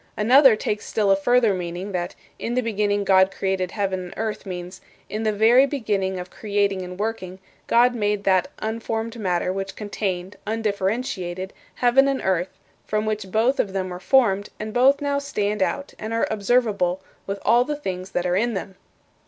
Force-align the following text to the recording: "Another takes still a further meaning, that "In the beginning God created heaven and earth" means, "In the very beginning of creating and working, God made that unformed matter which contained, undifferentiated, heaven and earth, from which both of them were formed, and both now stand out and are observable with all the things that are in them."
"Another 0.27 0.55
takes 0.55 0.87
still 0.87 1.11
a 1.11 1.15
further 1.15 1.53
meaning, 1.53 1.91
that 1.91 2.15
"In 2.39 2.55
the 2.55 2.63
beginning 2.63 3.03
God 3.03 3.29
created 3.29 3.69
heaven 3.69 3.99
and 4.05 4.13
earth" 4.17 4.47
means, 4.47 4.81
"In 5.11 5.21
the 5.21 5.31
very 5.31 5.67
beginning 5.67 6.19
of 6.19 6.31
creating 6.31 6.81
and 6.81 6.99
working, 6.99 7.37
God 7.67 7.93
made 7.93 8.23
that 8.23 8.47
unformed 8.57 9.19
matter 9.19 9.53
which 9.53 9.75
contained, 9.75 10.37
undifferentiated, 10.47 11.53
heaven 11.75 12.07
and 12.07 12.19
earth, 12.23 12.49
from 12.83 13.05
which 13.05 13.29
both 13.29 13.59
of 13.59 13.73
them 13.73 13.89
were 13.89 13.99
formed, 13.99 14.49
and 14.59 14.73
both 14.73 15.01
now 15.01 15.19
stand 15.19 15.61
out 15.61 15.93
and 15.99 16.13
are 16.15 16.25
observable 16.31 17.03
with 17.27 17.37
all 17.45 17.63
the 17.63 17.75
things 17.75 18.09
that 18.09 18.25
are 18.25 18.35
in 18.35 18.55
them." 18.55 18.77